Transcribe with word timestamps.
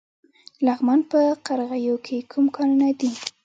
د 0.03 0.03
لغمان 0.65 0.99
په 1.11 1.19
قرغیو 1.45 1.95
کې 2.05 2.17
کوم 2.31 2.45
کانونه 2.55 2.89
دي؟ 2.99 3.11